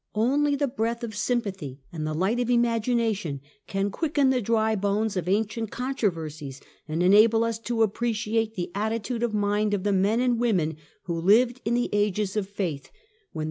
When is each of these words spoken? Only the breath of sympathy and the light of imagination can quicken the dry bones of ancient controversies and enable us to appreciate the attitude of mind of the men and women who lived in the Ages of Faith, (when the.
Only 0.15 0.55
the 0.55 0.67
breath 0.67 1.03
of 1.03 1.13
sympathy 1.15 1.79
and 1.93 2.07
the 2.07 2.15
light 2.15 2.39
of 2.39 2.49
imagination 2.49 3.39
can 3.67 3.91
quicken 3.91 4.31
the 4.31 4.41
dry 4.41 4.75
bones 4.75 5.15
of 5.15 5.29
ancient 5.29 5.69
controversies 5.69 6.59
and 6.87 7.03
enable 7.03 7.43
us 7.43 7.59
to 7.59 7.83
appreciate 7.83 8.55
the 8.55 8.71
attitude 8.73 9.21
of 9.21 9.35
mind 9.35 9.75
of 9.75 9.83
the 9.83 9.93
men 9.93 10.19
and 10.19 10.39
women 10.39 10.77
who 11.03 11.21
lived 11.21 11.61
in 11.65 11.75
the 11.75 11.91
Ages 11.93 12.35
of 12.35 12.49
Faith, 12.49 12.89
(when 13.33 13.39
the. 13.39 13.39